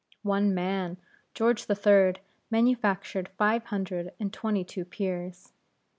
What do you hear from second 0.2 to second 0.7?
One